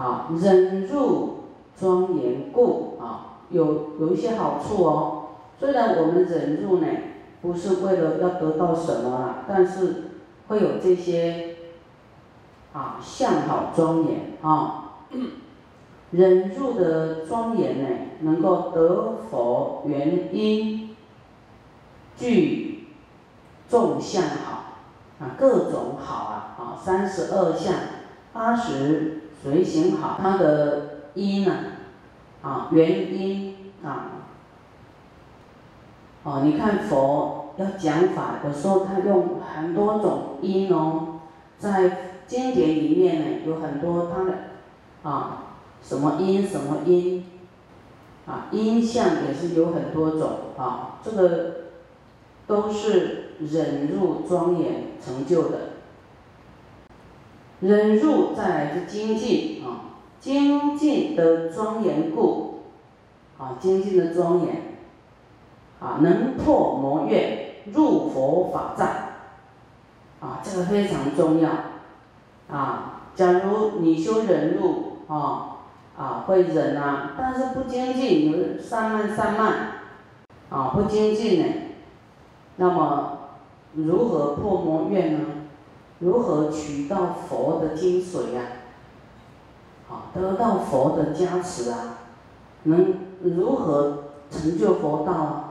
[0.00, 1.40] 啊，忍辱
[1.78, 5.24] 庄严故啊，有有一些好处哦。
[5.58, 6.86] 虽然我们忍辱呢，
[7.42, 10.04] 不是为了要得到什么啦，但是
[10.48, 11.56] 会有这些
[12.72, 14.92] 啊，相好庄严啊。
[16.12, 17.88] 忍辱的庄严呢，
[18.20, 20.96] 能够得佛原因，
[22.16, 22.88] 具
[23.68, 24.62] 众相好
[25.20, 27.74] 啊，各种好啊，啊，三十二相，
[28.32, 31.54] 八十随行好，它的因呢，
[32.42, 34.10] 啊，原因啊，
[36.24, 41.20] 哦，你看佛要讲法的时候，他用很多种因哦，
[41.58, 44.34] 在经典里面呢，有很多他的
[45.02, 45.46] 啊。
[45.82, 47.24] 什么因什么因，
[48.26, 51.54] 啊，因相也是有很多种啊，这个
[52.46, 55.69] 都是忍辱庄严成就的。
[57.60, 62.62] 忍辱再来是精进啊，精进的庄严故，
[63.38, 64.76] 啊，精进的庄严，
[65.80, 68.88] 啊，能破魔怨，入佛法藏，
[70.20, 71.50] 啊，这个非常重要，
[72.50, 75.46] 啊，假如你修忍辱啊。
[75.98, 79.52] 啊，会忍啊，但是不精进，你散漫散漫，
[80.48, 81.46] 啊，不精进呢，
[82.56, 83.18] 那么
[83.74, 85.20] 如何破魔怨呢？
[86.00, 88.42] 如何取到佛的精髓呀？
[89.88, 91.98] 啊，得到佛的加持啊，
[92.64, 95.44] 能如何成就佛道啊？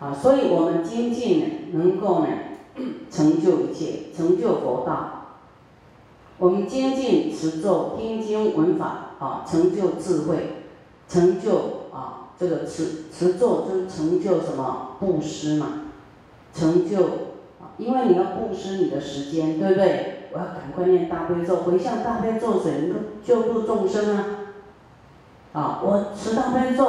[0.00, 2.28] 啊，所以我们精进呢，能够呢，
[3.10, 5.14] 成就一切，成就佛道。
[6.38, 10.62] 我们精进持咒、听经闻法，啊，成就智慧，
[11.08, 15.66] 成就啊，这个持持咒就是成就什么布施嘛，
[16.54, 16.98] 成就，
[17.78, 20.28] 因为你要布施你的时间，对不对？
[20.32, 24.24] 我要赶快念大悲咒，回向大悲咒水能够救度众生啊，
[25.52, 26.84] 啊，我持大悲咒，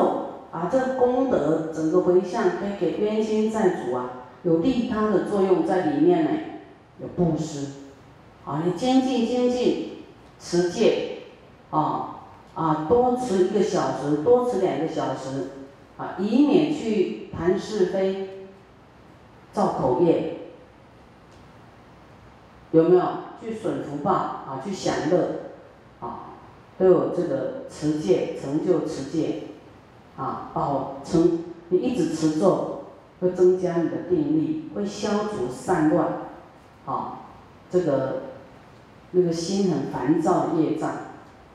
[0.52, 6.32] 啊，这个功德整个回向可以给冤亲债主啊，有利他的作用在里面呢，
[7.00, 7.68] 有布施。
[8.46, 9.98] 啊，你精进精进，
[10.40, 11.20] 持戒，
[11.70, 12.22] 啊
[12.56, 15.52] 啊，多持一个小时，多持两个小时，
[15.98, 18.48] 啊，以免去谈是非，
[19.54, 20.39] 造口业，
[22.72, 23.04] 有没有？
[23.42, 25.30] 去损福报，啊，去享乐，
[26.02, 26.36] 啊，
[26.78, 29.44] 都有这个持戒，成就持戒，
[30.18, 32.86] 啊，保成，你一直持咒，
[33.22, 36.08] 会增加你的定力，会消除散乱，
[36.86, 37.20] 啊，
[37.72, 38.24] 这个。
[39.12, 40.88] 那个心很烦躁的业障，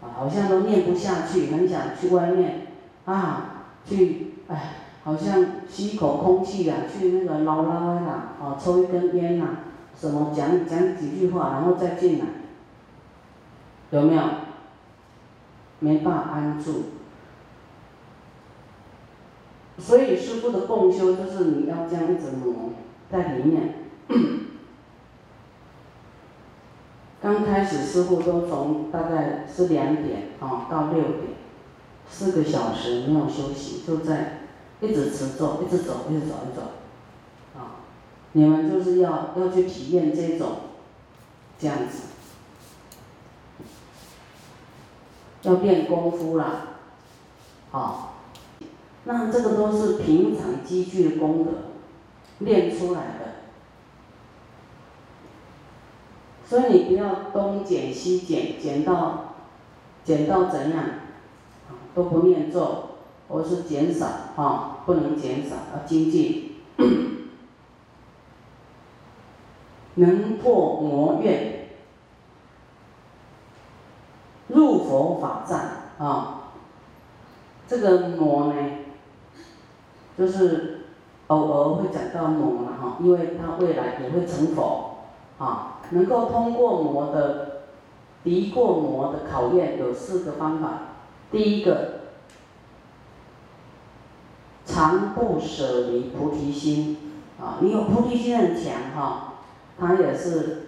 [0.02, 2.66] 啊，好像都念不下去，很想去外面，
[3.04, 4.72] 啊，去，哎，
[5.04, 9.46] 好像吸一口空气啊，去那个捞捞啦，哦，抽一根烟呐，
[9.98, 12.24] 什么讲讲几句话，然后再进来，
[13.90, 14.22] 有没有？
[15.80, 16.84] 没办法安住，
[19.76, 22.70] 所以师傅的共修就是你要这样一直磨
[23.10, 23.74] 在里面。
[27.20, 31.34] 刚开始师傅都从大概是两点啊到六点，
[32.08, 34.38] 四个小时没有休息，就在
[34.80, 36.62] 一直持咒，一直走，一直走，一直走，
[37.58, 37.83] 啊，
[38.36, 40.56] 你们就是要要去体验这种
[41.58, 42.02] 这样子，
[45.42, 46.78] 要练功夫啦，
[47.70, 48.14] 好，
[49.04, 51.50] 那这个都是平常积聚的功德
[52.40, 53.34] 练出来的。
[56.44, 59.34] 所以你不要东减西减，减到
[60.04, 60.84] 减到怎样，
[61.94, 62.90] 都不念咒，
[63.28, 64.06] 或是减少
[64.36, 66.56] 啊，不能减少，要精进，
[69.94, 71.68] 能破魔怨，
[74.48, 76.40] 入佛法藏啊。
[77.66, 78.54] 这个魔呢，
[80.18, 80.86] 就是
[81.28, 84.96] 偶尔会讲到魔了哈，因为他未来也会成佛
[85.38, 85.80] 啊。
[85.90, 87.62] 能够通过魔的
[88.22, 90.80] 敌过魔的考验有四个方法。
[91.30, 92.00] 第一个，
[94.64, 99.33] 常不舍离菩提心啊，你有菩提心很强哈，
[99.78, 100.62] 他也是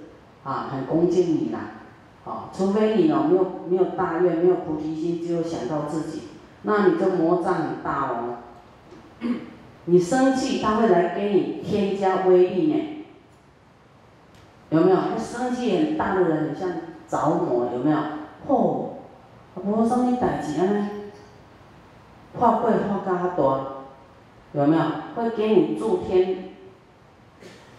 [0.44, 1.60] 啊很恭敬你啦，
[2.24, 6.22] 啊，除非你哦没有没有大愿没有菩提心，只有想到自己，
[6.62, 8.36] 那你就魔障很大哦。
[9.88, 13.04] 你生气他会来给你添加威力呢。
[14.70, 14.96] 有没有？
[14.96, 16.68] 那生气很大的人，很像
[17.08, 17.96] 着魔，有没有？
[18.48, 18.88] 嚯，
[19.62, 20.88] 无什么代志安尼，
[22.36, 23.84] 化会化加多，
[24.52, 24.82] 有没有？
[25.14, 26.55] 会给你助天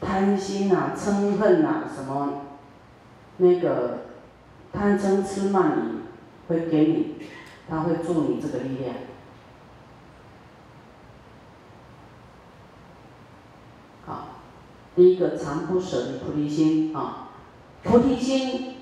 [0.02, 2.42] 贪心呐、嗔恨呐，什么
[3.38, 4.06] 那个
[4.72, 7.16] 贪嗔痴慢疑会给你，
[7.70, 8.96] 他会助你这个力量。
[14.06, 14.28] 好，
[14.96, 17.30] 第一个常不舍的菩提心啊，
[17.84, 18.76] 菩提心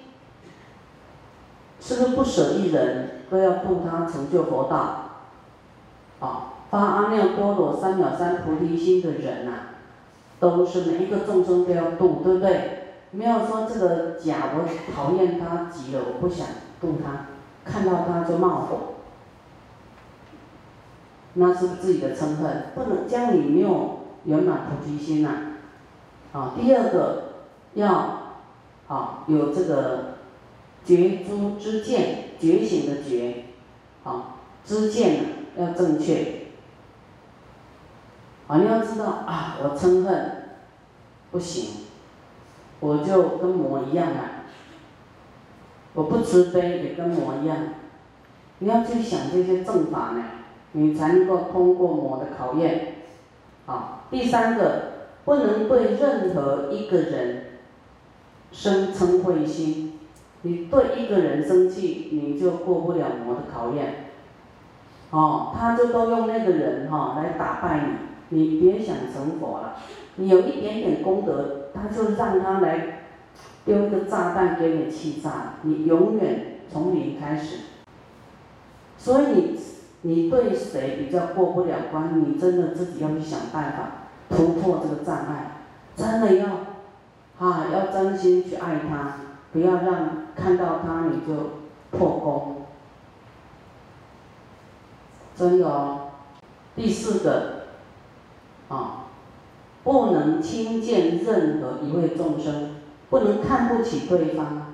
[1.79, 5.01] 是不是不舍一人都要度他成就佛道？
[6.19, 9.51] 啊，发阿耨多罗三藐三菩提心的人呐，
[10.51, 12.81] 都是每一个众生都要度，对不对？
[13.11, 16.47] 没有说这个甲我讨厌他急了，我不想
[16.81, 17.27] 度他，
[17.63, 18.77] 看到他就冒火，
[21.35, 25.29] 那是自己的嗔恨，不能将你没有圆满菩提心呐。
[26.33, 27.23] 啊，第二个
[27.75, 27.89] 要
[28.87, 30.15] 啊有这个
[30.83, 33.45] 觉诸之见，觉醒的觉，
[34.03, 36.41] 啊知见呢要正确。
[38.47, 40.34] 啊，你要知道啊，我嗔恨
[41.35, 41.81] 不行。
[42.79, 44.47] 我就跟魔一样啊！
[45.93, 47.57] 我不慈悲也跟魔一样。
[48.59, 50.23] 你要去想这些正法呢，
[50.71, 52.95] 你才能够通过魔的考验。
[53.65, 57.45] 好，第三个，不能对任何一个人
[58.53, 59.99] 生嗔恚心。
[60.43, 64.05] 你对一个人生气，你就过不了魔的考验。
[65.09, 67.93] 哦，他就都用那个人哈来打败你，
[68.29, 69.75] 你别想成佛了。
[70.15, 73.03] 你有一点点功德，他就让他来
[73.65, 77.57] 丢一个炸弹给你气炸，你永远从零开始。
[78.97, 79.59] 所以你
[80.01, 83.89] 你对谁比较过不了关，你真的自己要去想办法
[84.29, 85.57] 突破这个障碍，
[85.95, 86.45] 真的要
[87.37, 89.17] 啊要真心去爱他，
[89.51, 91.59] 不要让看到他你就
[91.91, 92.65] 破功，
[95.35, 96.01] 真的哦。
[96.75, 97.64] 第四个
[98.69, 99.01] 啊。
[99.83, 102.71] 不能轻贱任何一位众生，
[103.11, 104.73] 不能看不起对方，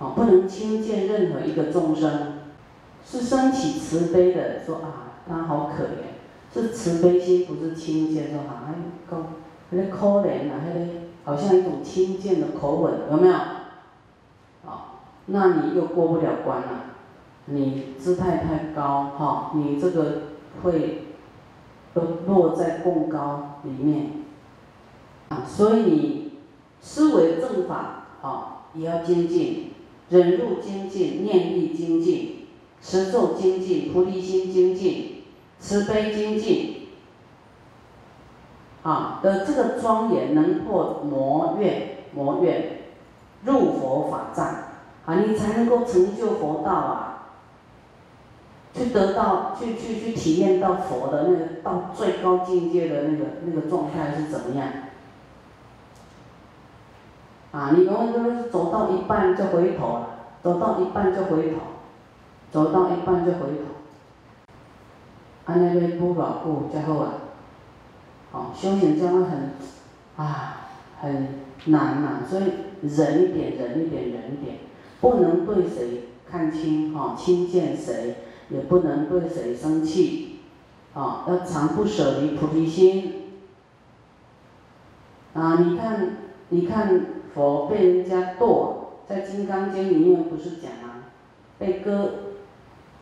[0.00, 2.40] 好，不能轻贱任何一个众生，
[3.06, 8.74] 是升起慈悲的，说啊，他好可怜，是慈悲心，不是轻贱，说啊，
[9.08, 9.18] 够，
[9.70, 10.86] 那个可怜啊，那个
[11.22, 13.34] 好像一种轻贱的口吻，有没有？
[14.64, 16.68] 好，那你又过不了关了，
[17.44, 20.22] 你姿态太高，哈，你这个
[20.64, 21.04] 会。
[21.92, 24.12] 都落在共高里面，
[25.28, 26.32] 啊，所以你
[26.80, 29.72] 思维正法啊，也要精进，
[30.08, 32.46] 忍辱精进，念力精进，
[32.80, 35.24] 持咒精进，菩提心精进，
[35.58, 36.88] 慈悲精进，
[38.82, 42.82] 啊的这个庄严能破魔怨，魔怨
[43.44, 44.46] 入佛法藏，
[45.06, 46.99] 啊，你才能够成就佛道啊。
[48.72, 54.68] 去得到，去去去体验到佛的那个到最高境界的那个那个状态是怎么样？
[57.52, 60.06] 啊，你永远都是走到一半就回头了，
[60.40, 61.56] 走到一半就回头，
[62.52, 63.64] 走到一半就回头。
[65.46, 67.12] 安尼要不牢固才好啊！
[68.30, 69.50] 哦，修行这样很
[70.16, 70.68] 啊
[71.00, 72.44] 很难呐，所以
[72.82, 74.58] 忍一点，忍一点，忍一点，
[75.00, 78.14] 不能对谁看轻哈，轻贱谁。
[78.50, 80.40] 也不能对谁生气，
[80.92, 83.14] 啊，要常不舍离菩提心。
[85.32, 86.16] 啊，你看，
[86.48, 91.04] 你看佛被人家剁，在《金刚经》里面不是讲吗？
[91.58, 92.10] 被割，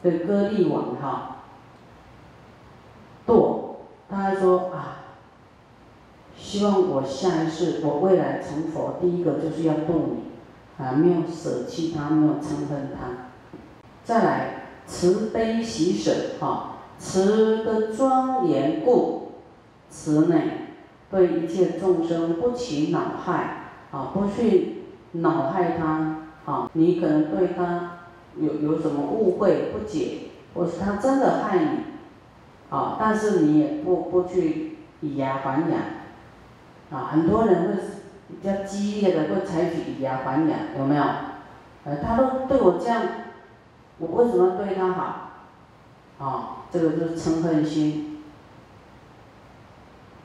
[0.03, 1.37] 被割力王哈
[3.25, 5.05] 剁，他还说啊，
[6.37, 13.31] 希望我下一世，我未来成佛，第一个就是要剁你，啊，没有舍弃他，没有嗔恨他，
[14.05, 14.68] 再来。
[14.89, 19.33] 慈悲喜舍，哈，慈的庄严故，
[19.91, 20.35] 慈呢，
[21.11, 27.99] 对一切众生不起恼害，啊，不去恼害他，啊，你可能对他
[28.41, 37.75] 有有什么误会不解，或是他真的害你，啊，但是你也不不去以牙还牙，啊，很多人会
[38.29, 41.03] 比较激烈的会采取以牙还牙，有没有？
[41.85, 43.03] 呃，他都对我这样。
[43.99, 45.25] 我为什么对他好？
[46.19, 48.25] 啊，这个就是嗔恨心，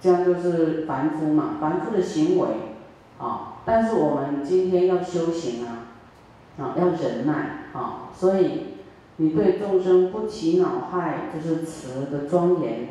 [0.02, 2.48] 这样就是凡夫嘛，凡夫的行为，
[3.20, 5.86] 啊，但是我们今天要修行啊，
[6.58, 8.78] 啊，要忍耐，啊，所以
[9.18, 12.90] 你对众生不起恼害，就是慈的庄严，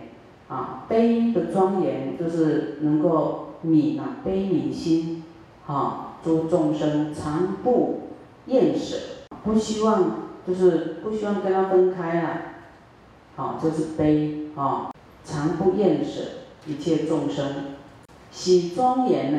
[0.48, 5.24] 啊，悲的庄严就是能够悯啊，悲悯心，
[5.66, 8.10] 啊，诸众生常不
[8.46, 8.96] 厌舍，
[9.42, 10.21] 不希望。
[10.46, 12.40] 就是不希望跟他分开了，
[13.36, 14.90] 好，就是悲啊，
[15.24, 16.20] 常不厌舍
[16.66, 17.76] 一切众生，
[18.32, 19.38] 喜庄严呢，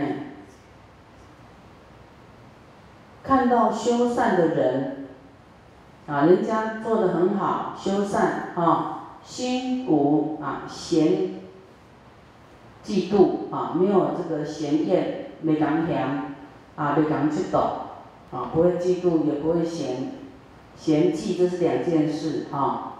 [3.21, 5.07] 看到修善的人，
[6.07, 11.41] 啊，人家做的很好，修善啊，心无啊嫌
[12.85, 16.33] 嫉妒啊，没有这个嫌厌，没敢嫌
[16.77, 17.57] 啊，没敢嫉妒
[18.31, 20.22] 啊，不会嫉妒，也不会嫌。
[20.77, 22.95] 嫌弃，这是两件事啊。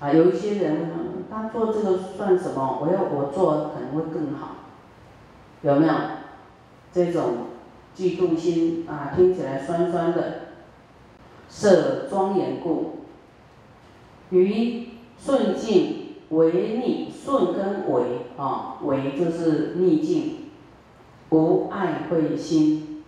[0.00, 0.90] 啊，有一些人
[1.30, 2.78] 他做这个算什么？
[2.80, 4.56] 我要我做可能会更好，
[5.62, 5.94] 有没有？
[6.92, 7.22] 这种
[7.96, 10.40] 嫉妒心啊，听起来酸酸的。
[11.48, 13.02] 设庄严故，
[14.30, 20.50] 于顺境为逆，顺跟为啊，为就是逆境，
[21.30, 23.04] 无爱慧心，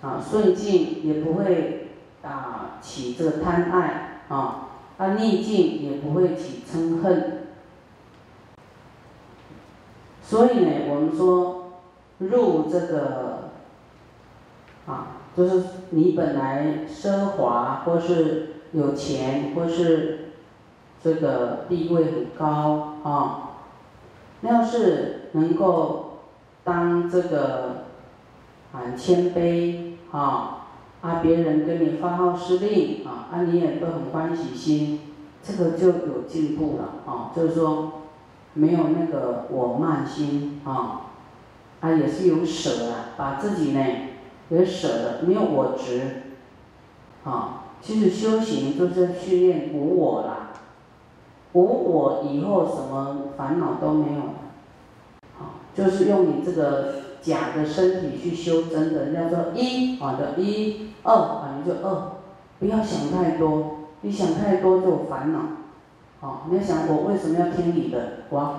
[0.00, 1.81] 啊，顺境也不会
[2.22, 7.46] 啊起这个贪爱啊，啊逆境也不会起嗔恨，
[10.22, 11.58] 所以呢，我们说。
[12.18, 13.50] 入这个，
[14.86, 20.34] 啊，就是你本来奢华，或是有钱，或是
[21.02, 23.50] 这个地位很高啊，
[24.42, 26.18] 那要是能够
[26.62, 27.86] 当这个
[28.72, 30.61] 啊谦卑啊，
[31.02, 35.00] 啊别人跟你发号施令啊，啊你也都很欢喜心，
[35.42, 37.92] 这个就有进步了啊，就是说
[38.54, 41.00] 没有那个我慢心啊。
[41.80, 43.84] 他也是有舍啊，把自己呢
[44.50, 46.22] 也舍了，没有我执，
[47.24, 50.50] 啊，其实修行就是训练无我啦，
[51.54, 54.34] 无我以后什么烦恼都没有了，
[55.40, 62.18] 啊，就是用你这个假的身体去修真的，叫做一好的一，二啊你就二，
[62.58, 65.38] 不要想太多，你想太多就烦恼，
[66.20, 68.54] 哦，你要想我为什么要听你的，哇。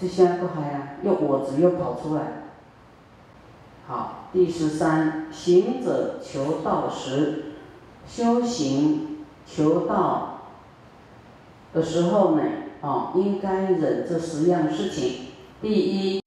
[0.00, 2.22] 这在不嗨啊，又我执又跑出来。
[3.86, 7.52] 好，第十三，行者求道时，
[8.06, 10.38] 修行求道
[11.74, 12.42] 的时候呢，
[12.80, 15.26] 哦，应该忍这十样事情。
[15.60, 16.22] 第一，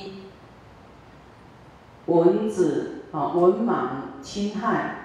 [2.14, 4.96] 蚊子啊，蚊螨侵害，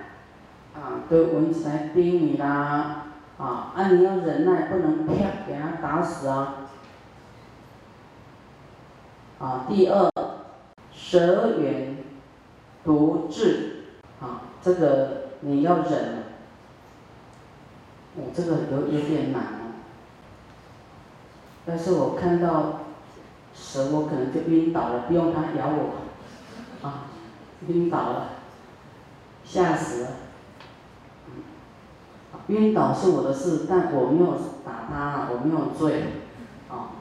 [0.75, 3.07] 啊，对蚊子来叮你啦，
[3.39, 5.15] 啊，啊你要忍耐，不能啪
[5.47, 6.55] 给它打死啊。
[9.39, 10.11] 啊，第二，
[10.93, 11.97] 蛇源
[12.85, 13.85] 毒质，
[14.21, 16.25] 啊，这个你要忍，
[18.17, 19.73] 我这个有有点难哦。
[21.65, 22.81] 但是我看到
[23.55, 26.08] 蛇，我可能就晕倒了，不用它咬我，
[26.83, 27.07] 啊，
[27.67, 28.29] 晕倒了，
[29.45, 30.09] 吓死了。
[32.49, 34.33] 晕倒是我的事，但我没有
[34.65, 36.03] 打他，我没有醉，
[36.71, 36.93] 啊。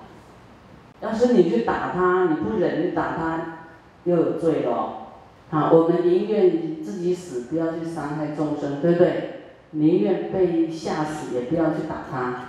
[0.99, 3.59] 要是你去打他，你不忍，你打他，
[4.03, 5.07] 又有罪了。
[5.51, 9.33] 啊，我们宁愿自己死，不要去伤害众生，对不对？
[9.71, 12.43] 宁愿被吓死，也不要去打他。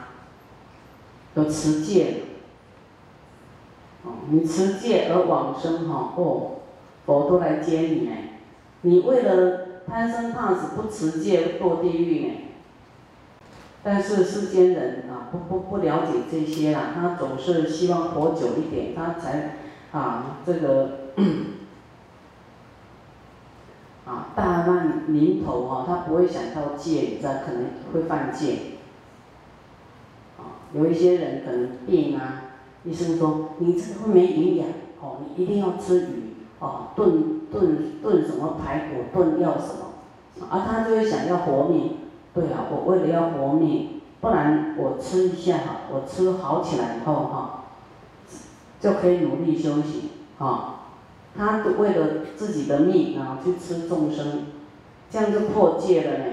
[1.35, 2.23] 有持戒，
[4.03, 6.63] 哦，你持戒而往生哈，哦，
[7.09, 8.41] 佛都来接你哎。
[8.83, 12.35] 你为了贪生怕死不持戒堕地狱呢？
[13.83, 19.57] 但是世间人啊，不不不了解这些啦，他总是希望活久一点，他才
[19.93, 21.13] 啊这个
[24.05, 28.57] 啊大难临头啊，他不会想到戒，你知道可能会犯戒。
[30.37, 32.43] 啊，有一些人可能病啊，
[32.85, 34.69] 医生说你这个会没营养，
[35.01, 36.28] 哦，你一定要吃鱼，
[36.61, 41.99] 哦，炖炖炖什么排骨，炖药什么，啊，他就会想要活命。
[42.35, 47.65] 对啊，我为了要活命，不然我吃一下哈，我吃好起来以后哈，
[48.81, 50.75] 就可以努力修行哈。
[51.37, 54.47] 他为了自己的命啊，去吃众生，
[55.11, 56.25] 这样就破戒了呢。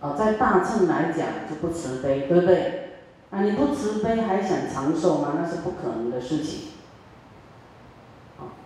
[0.00, 2.90] 哦，在大乘来讲就不慈悲，对不对？
[3.30, 5.34] 啊，你不慈悲还想长寿吗？
[5.40, 6.68] 那是不可能的事情。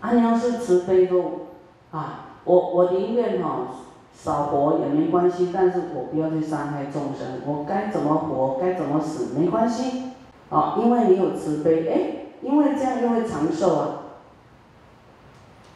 [0.01, 1.47] 啊，你要是慈悲都，
[1.91, 3.67] 啊，我我宁愿哈。
[4.13, 7.41] 少活也没关系，但是我不要去伤害众生。
[7.47, 10.11] 我该怎么活，该怎么死，没关系。
[10.51, 13.89] 哦，因为你有慈悲，哎，因为这样就会长寿啊。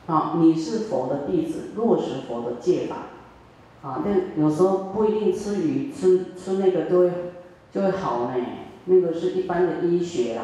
[0.06, 3.88] 好，你是佛的弟子，落实佛的戒法。
[3.88, 7.12] 啊，那有时候不一定吃鱼，吃吃那个就会
[7.72, 8.34] 就会好呢。
[8.84, 10.42] 那个是一般的医学啦。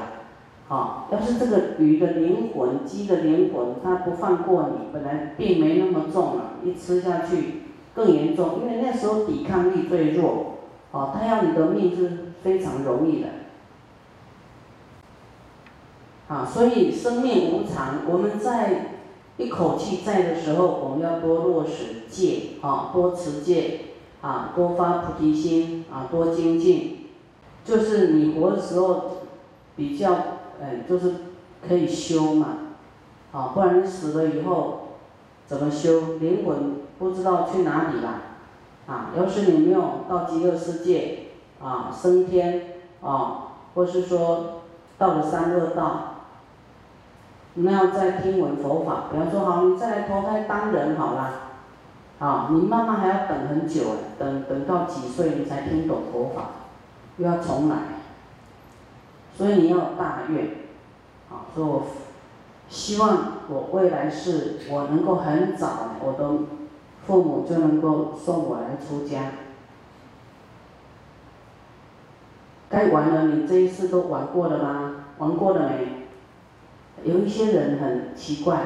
[0.71, 7.65] 啊，要是这个鱼的灵魂，鸡的灵魂，它不放过你，本来病没那么重了，一吃下去。
[7.93, 10.59] 更严重，因为那时候抵抗力最弱，
[10.93, 13.29] 哦，他要你的命是非常容易的，
[16.29, 18.93] 啊，所以生命无常，我们在
[19.39, 23.81] 一口气在的时候，我们要多落实戒啊，多持戒
[24.21, 27.09] 啊，多发菩提心啊，多精进。
[27.65, 29.05] 就是你活的时候
[29.75, 30.17] 比较，
[30.61, 31.15] 哎，就是
[31.67, 32.47] 可以修嘛，
[33.33, 34.89] 啊，不然你死了以后
[35.47, 36.19] 怎么修？
[36.21, 38.11] 灵魂不知道去哪里了，
[38.87, 41.29] 啊，要是你没有到极乐世界
[41.63, 44.63] 啊，升天啊，或是说
[44.99, 46.07] 到了三恶道。
[47.55, 51.31] 那要再听闻佛法，比方说好，你再来投胎当人好了，
[52.21, 53.83] 啊，你慢慢还要等很久
[54.19, 56.43] 等等到几岁你才听懂佛法，
[57.17, 57.77] 又要重来，
[59.41, 60.51] 所以你要大愿，
[61.31, 61.87] 啊，所以我
[62.69, 66.41] 希望我未来是我能够很早，我的
[67.07, 69.33] 父母就能够送我来出家，
[72.69, 75.07] 该玩的你这一次都玩过了吗？
[75.17, 77.11] 玩过了没？
[77.11, 78.61] 有一些人很奇怪，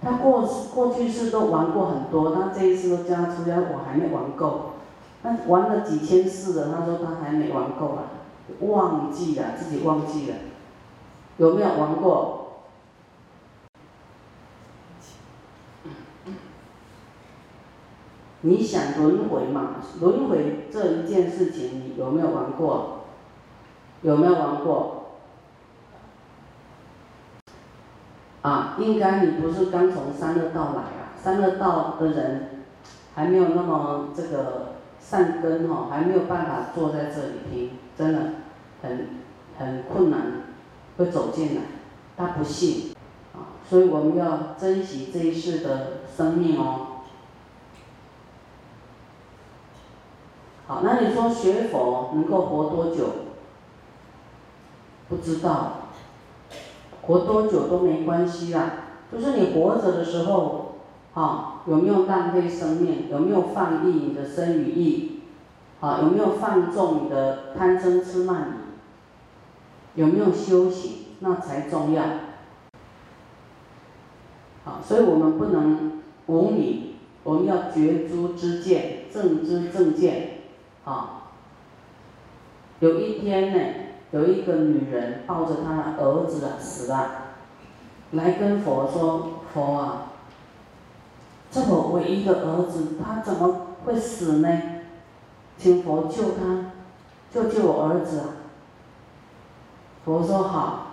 [0.00, 0.40] 他过
[0.74, 4.70] 过去是都玩过很多，他这一次都加出家，我还没玩够。
[5.20, 8.15] 那玩了几千次了，他说他还没玩够啊，
[8.60, 10.36] 忘记了，自己忘记了，
[11.36, 12.42] 有没有玩过？
[18.42, 19.76] 你想轮回嘛？
[20.00, 23.00] 轮回这一件事情，你有没有玩过？
[24.02, 25.06] 有没有玩过？
[28.42, 32.62] 啊，应该你不是刚从三恶道来啊，三恶道的人
[33.16, 38.20] 还没有那么这个善根哈，还没有办法坐在这里听，真的
[38.82, 39.08] 很
[39.58, 40.20] 很困难，
[40.96, 41.62] 会走进来，
[42.16, 42.94] 他不信，
[43.34, 46.88] 啊，所以我们要珍惜这一世的生命哦。
[50.66, 53.04] 好，那你说学佛能够活多久？
[55.08, 55.82] 不知道。
[57.02, 58.72] 活多久都没关系啦，
[59.12, 60.74] 就是你活着的时候，
[61.14, 63.08] 啊，有没有浪费生命？
[63.08, 65.15] 有没有放逸你的生与意？
[65.86, 68.48] 啊，有没有放纵你的贪嗔痴慢
[69.94, 70.00] 疑？
[70.00, 71.06] 有没有修行？
[71.20, 72.02] 那才重要。
[74.64, 80.40] 好，所以我们不能无明，我们要觉诸之见，正知正见。
[80.84, 81.30] 啊，
[82.80, 83.86] 有一天呢。
[84.12, 87.10] 有一个女人抱着她的儿子啊死了，
[88.12, 90.12] 来跟佛说：“佛啊，
[91.50, 94.48] 这我唯一的儿子，他怎么会死呢？
[95.58, 96.72] 请佛救他，
[97.32, 98.26] 救救我儿子啊！”
[100.04, 100.86] 佛说：“好，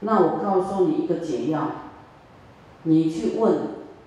[0.00, 1.68] 那我告诉你一个解药，
[2.84, 3.54] 你去问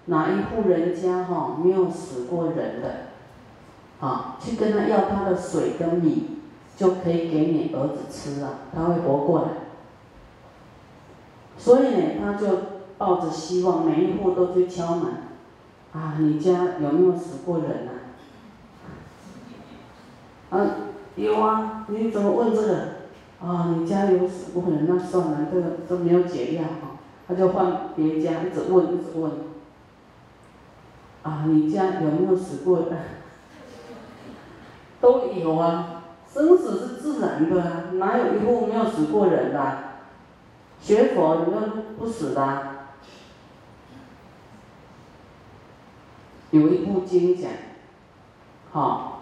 [0.05, 3.07] 哪一户人家哈没有死过人的，
[3.99, 6.31] 啊，去跟他要他的水跟米。”
[6.77, 9.47] 就可以给你儿子吃了，他会活过来。
[11.57, 12.47] 所以呢，他就
[12.99, 15.13] 抱着希望，每一户都去敲门。
[15.91, 17.96] 啊，你家有没有死过人啊？
[20.49, 20.67] 啊，
[21.15, 21.85] 有啊。
[21.89, 22.77] 你怎么问这个？
[23.41, 26.97] 啊，你家有死过人，那算了，这个都没有解药哈。
[27.27, 29.31] 他就换别家，一直问，一直问。
[31.23, 32.97] 啊，你家有没有死过的？
[34.99, 36.03] 都有啊。
[36.31, 39.77] 生死是自然的，哪有一户没有死过人的？
[40.79, 41.61] 学佛有没有
[41.97, 42.61] 不死的？
[46.51, 47.49] 有一部经讲，
[48.71, 49.16] 好，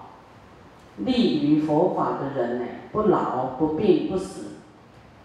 [0.97, 4.53] 立于佛法的人呢，不老不病不死，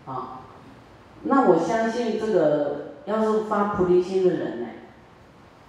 [0.07, 0.41] 啊，
[1.23, 4.67] 那我相信这个要是发菩提心的人呢，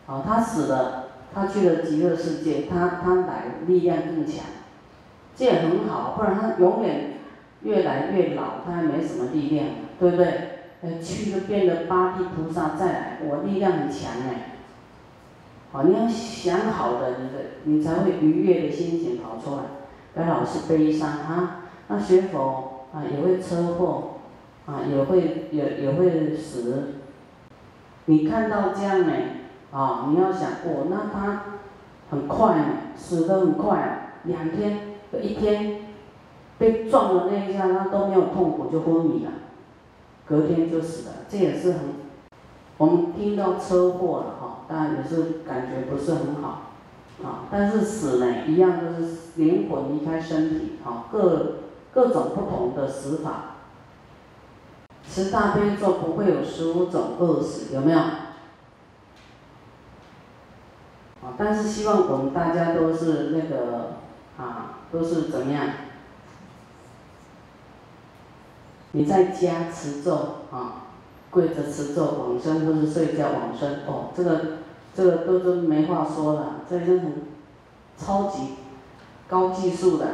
[0.07, 4.43] 啊，他死了，他去了极乐世界，他他来力量更强。
[5.35, 7.13] 这也很好，不然他永远
[7.61, 9.65] 越来越老，他还没什么力量，
[9.99, 10.49] 对不对？
[10.81, 14.57] 呃，去了变得八地菩萨再来，我力量很强哎。
[15.71, 17.33] 好，你要想好的，你的
[17.63, 19.63] 你才会愉悦的心情跑出来，
[20.13, 21.61] 不要老是悲伤啊。
[21.87, 24.15] 那学佛啊也会车祸，
[24.65, 26.95] 啊也会也也会死。
[28.05, 29.13] 你看到这样呢，
[29.71, 31.43] 啊你要想哦，那他
[32.09, 32.55] 很快，
[32.95, 34.91] 死得很快，两天。
[35.21, 35.79] 一天
[36.57, 39.31] 被撞的那一下，他都没有痛苦就昏迷了，
[40.25, 41.15] 隔天就死了。
[41.27, 41.79] 这也是很，
[42.77, 46.70] 我们听到车祸了哈，当然也是感觉不是很好，
[47.23, 51.57] 啊，但是死呢一样都是灵魂离开身体，啊，各
[51.93, 53.57] 各种不同的死法。
[55.07, 57.97] 十大悲咒不会有十五种恶死，有没有？
[57.97, 58.19] 啊，
[61.37, 63.97] 但是希望我们大家都是那个
[64.37, 64.77] 啊。
[64.91, 65.67] 都是怎么样？
[68.91, 70.11] 你在家持咒
[70.51, 70.87] 啊，
[71.29, 74.57] 跪着持咒往生，或是睡觉往生，哦，这个
[74.93, 77.13] 这个都都没话说了，这是很
[77.97, 78.55] 超级
[79.27, 80.07] 高技术的。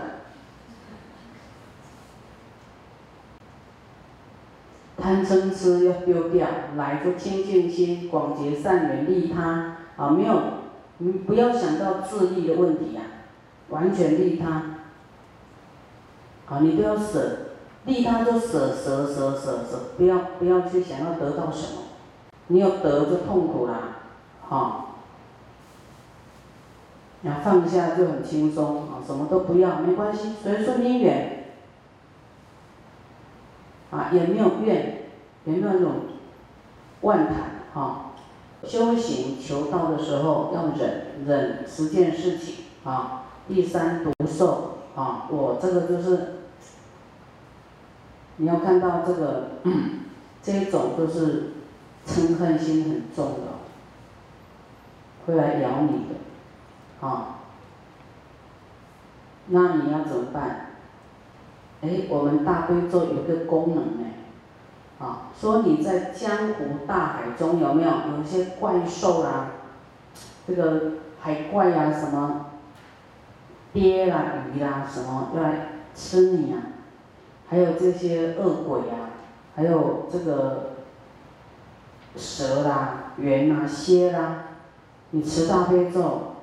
[5.00, 10.10] 贪嗔痴要丢掉，来就清净心，广结善缘，利他啊！
[10.10, 10.42] 没有，
[10.98, 13.02] 你不要想到自利的问题呀，
[13.70, 14.64] 完全利他。
[16.48, 17.52] 啊，你都要舍，
[17.86, 21.82] 利他就舍舍舍舍舍，不要不要去想要得到什么，
[22.48, 23.97] 你有得就痛苦啦，
[24.50, 24.86] 啊，
[27.24, 31.34] 要放下就很轻松啊，什么都不要没关系，随顺因缘。
[33.90, 35.04] 啊，也没有怨，
[35.46, 35.92] 也没有那种
[37.02, 38.12] 万谈哈。
[38.64, 43.24] 修行求道的时候要忍忍十件事情啊。
[43.48, 46.34] 第三毒受啊，我这个就是
[48.36, 49.52] 你要看到这个
[50.44, 51.52] 这种就是
[52.06, 53.57] 嗔恨心很重的，
[55.28, 57.36] 会来咬你的啊。
[59.50, 60.66] 那你要怎么办？
[61.80, 64.10] 哎，我们大悲咒有个功能呢，
[65.00, 69.52] 啊，说你在江湖大海中有没有有一些怪兽啦，
[70.48, 72.48] 这个海怪呀，什么
[73.74, 76.58] 鳖啦、鱼啦，什么要来吃你啊？
[77.48, 79.14] 还有这些恶鬼啊，
[79.56, 80.72] 还有这个
[82.16, 84.47] 蛇啦、猿啊、蝎啦，
[85.12, 86.34] 你持大悲咒，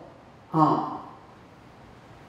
[0.51, 0.91] 啊。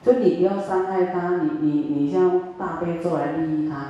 [0.04, 3.86] 就你不要伤害他，你你你像大悲咒来利益他，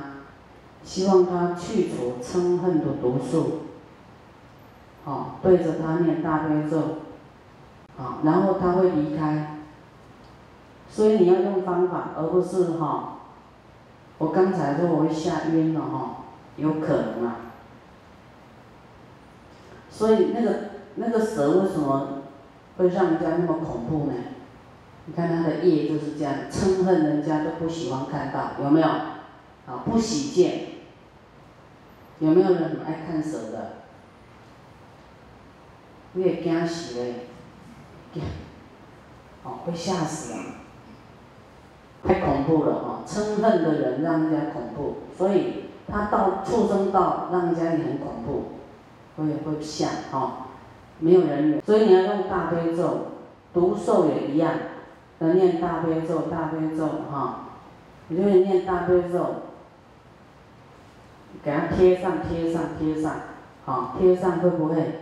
[0.83, 3.59] 希望他去除嗔恨的毒素，
[5.05, 6.81] 好，对着他念大悲咒，
[7.95, 9.59] 好，然后他会离开。
[10.89, 13.19] 所以你要用方法，而不是哈，
[14.17, 16.15] 我刚才说我会吓晕了哈，
[16.55, 17.35] 有可能啊。
[19.91, 20.51] 所以那个
[20.95, 22.16] 那个蛇为什么
[22.77, 24.13] 会让人家那么恐怖呢？
[25.05, 28.87] 你看他的业就是这样，嗔恨人家都不喜欢看到，有没有？
[28.87, 30.67] 啊，不喜见。
[32.19, 33.73] 有没有人很爱看蛇的？
[36.13, 37.13] 你会惊死嘞，
[38.11, 38.23] 惊，
[39.43, 40.39] 哦，会吓死啊！
[42.03, 48.43] 太恐怖了哦，嗔恨的人让人家恐怖，所以他到畜生道让人家也很恐怖，
[49.15, 50.46] 会会吓哦，
[50.99, 53.07] 没有人所以你要用大悲咒，
[53.53, 54.51] 毒兽也一样。
[55.19, 57.39] 要念大悲咒，大悲咒哈，
[58.07, 59.35] 你就念大悲咒，
[61.43, 63.11] 给它贴上，贴上，贴上，
[63.65, 64.99] 好，贴上会不会？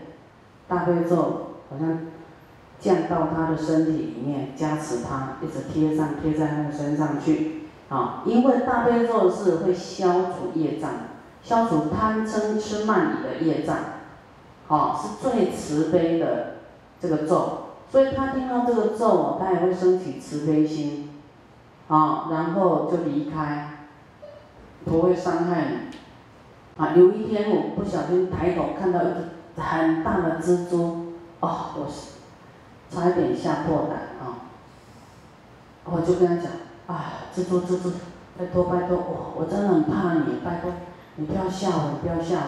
[0.69, 1.99] 大悲咒好像
[2.79, 10.91] 降到他的身体里面，加持他，一直贴上，贴在他的身上去，啊，因为大悲咒是会消除业障，
[11.43, 13.77] 消除贪嗔痴慢疑的业障，
[14.67, 16.55] 好，是最慈悲的
[16.99, 17.59] 这个咒。
[17.91, 21.09] 所以他听到这个咒，他也会升起慈悲心，
[21.87, 23.85] 啊，然后就离开，
[24.83, 26.83] 不会伤害你。
[26.83, 32.15] 啊，有一天我不小心抬头看到一只很大的蜘蛛，哦，我是
[32.93, 34.51] 差一点吓破胆啊！
[35.85, 36.51] 我就跟他讲，
[36.87, 37.93] 啊，蜘蛛蜘蛛，
[38.37, 40.71] 拜托拜托，我我真的很怕你，拜托
[41.15, 42.39] 你不要吓我，你不要吓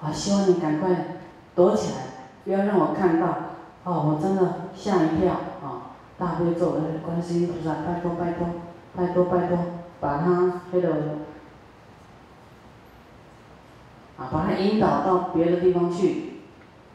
[0.00, 1.17] 我，啊，希望你赶快
[1.58, 1.98] 躲起来，
[2.44, 3.26] 不要让我看到。
[3.82, 5.32] 哦，我真的吓一跳
[5.64, 5.90] 啊！
[6.16, 8.46] 大悲咒，观世音菩萨，拜托拜托，
[8.94, 9.58] 拜托拜托，
[9.98, 10.88] 把他那个
[14.18, 16.42] 啊，把他引导到别的地方去，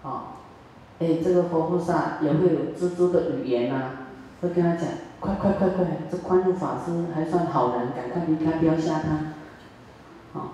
[0.03, 0.21] 哦，
[0.99, 3.89] 哎，这个佛菩萨也会有蜘蛛的语言呐，
[4.41, 4.87] 会跟他讲，
[5.19, 10.51] 快快快快，这宽恕法师还算好人，赶快离开，不要吓他，啊，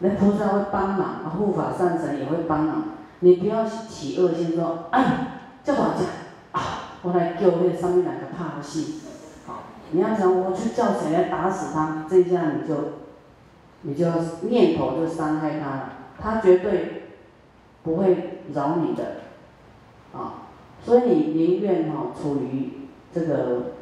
[0.00, 2.84] 那菩萨会帮忙，护法善神也会帮忙，
[3.24, 5.30] 你不要起恶心说，哎。
[5.64, 6.00] 叫大家
[6.52, 6.60] 啊！
[7.00, 9.00] 我来救那上面两个怕的戏，
[9.46, 12.74] 好，你要想我去叫谁来打死他，这下你就，
[13.80, 17.04] 你就要念头就伤害他了，他绝对
[17.82, 19.22] 不会饶你的，
[20.12, 20.52] 啊，
[20.84, 23.72] 所以你宁愿哈处于这个，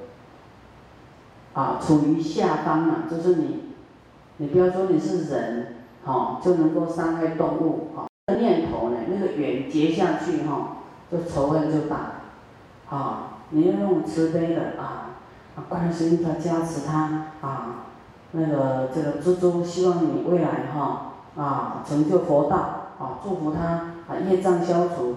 [1.55, 3.72] 啊处于下方嘛，就是你，
[4.37, 8.07] 你不要说你是人，好就能够伤害动物，好，
[8.38, 8.62] 念
[9.22, 10.78] 个缘结下去哈。
[11.11, 12.12] 这仇恨就大了，
[12.88, 13.28] 啊！
[13.50, 15.12] 你要用慈悲的啊，
[15.68, 17.85] 观世音菩萨加持他啊，
[18.30, 22.56] 那个这个蜘蛛希望你未来哈啊成就佛道
[22.98, 23.61] 啊，祝福他
[24.08, 25.16] 啊业障消除。